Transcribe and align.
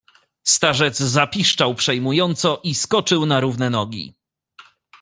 "Starzec 0.43 0.95
zapiszczał 0.97 1.75
przejmująco 1.75 2.59
i 2.63 2.75
skoczył 2.75 3.25
na 3.25 3.39
równe 3.39 3.69
nogi." 3.69 4.15